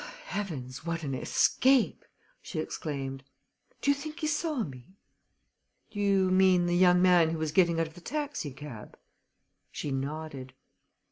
"Heavens, 0.25 0.83
what 0.83 1.03
an 1.03 1.13
escape!" 1.13 2.05
she 2.41 2.57
exclaimed. 2.57 3.23
"Do 3.81 3.91
you 3.91 3.95
think 3.95 4.21
he 4.21 4.25
saw 4.25 4.63
me?" 4.63 4.95
"Do 5.91 5.99
you 5.99 6.31
mean 6.31 6.65
the 6.65 6.75
young 6.75 7.03
man 7.03 7.29
who 7.29 7.37
was 7.37 7.51
getting 7.51 7.79
out 7.79 7.85
of 7.85 7.93
the 7.93 8.01
taxicab?" 8.01 8.97
She 9.71 9.91
nodded. 9.91 10.53